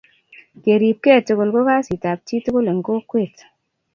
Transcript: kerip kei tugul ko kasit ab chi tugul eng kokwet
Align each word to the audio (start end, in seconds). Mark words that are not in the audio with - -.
kerip 0.63 0.97
kei 1.03 1.21
tugul 1.27 1.49
ko 1.55 1.61
kasit 1.69 2.03
ab 2.11 2.19
chi 2.27 2.37
tugul 2.43 2.69
eng 2.71 2.81
kokwet 2.85 3.35